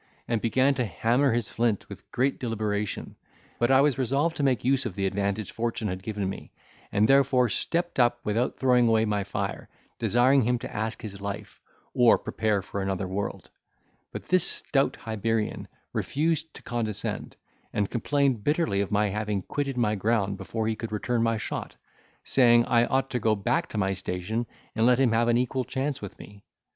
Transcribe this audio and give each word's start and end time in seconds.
and 0.27 0.41
began 0.41 0.73
to 0.73 0.83
hammer 0.83 1.31
his 1.31 1.51
flint 1.51 1.87
with 1.87 2.09
great 2.09 2.39
deliberation. 2.39 3.15
But 3.59 3.69
I 3.69 3.81
was 3.81 3.99
resolved 3.99 4.35
to 4.37 4.41
make 4.43 4.65
use 4.65 4.83
of 4.87 4.95
the 4.95 5.05
advantage 5.05 5.51
fortune 5.51 5.89
had 5.89 6.01
given 6.01 6.27
me, 6.27 6.51
and 6.91 7.07
therefore 7.07 7.49
stepped 7.49 7.99
up 7.99 8.19
without 8.25 8.57
throwing 8.57 8.87
away 8.87 9.05
my 9.05 9.23
fire, 9.23 9.69
desiring 9.99 10.41
him 10.41 10.57
to 10.57 10.75
ask 10.75 11.03
his 11.03 11.21
life, 11.21 11.61
or 11.93 12.17
prepare 12.17 12.63
for 12.63 12.81
another 12.81 13.07
world; 13.07 13.51
but 14.11 14.23
this 14.25 14.43
stout 14.43 14.95
Hibernian 14.95 15.67
refused 15.93 16.51
to 16.55 16.63
condescend, 16.63 17.35
and 17.71 17.91
complained 17.91 18.43
bitterly 18.43 18.81
of 18.81 18.89
my 18.89 19.09
having 19.09 19.43
quitted 19.43 19.77
my 19.77 19.93
ground 19.93 20.35
before 20.35 20.65
he 20.67 20.75
could 20.75 20.91
return 20.91 21.21
my 21.21 21.37
shot: 21.37 21.75
saying 22.23 22.65
I 22.65 22.85
ought 22.87 23.11
to 23.11 23.19
go 23.19 23.35
back 23.35 23.69
to 23.69 23.77
my 23.77 23.93
station, 23.93 24.47
and 24.75 24.87
let 24.87 24.99
him 24.99 25.11
have 25.11 25.27
an 25.27 25.37
equal 25.37 25.63
chance 25.63 26.01
with 26.01 26.17
me. 26.17 26.43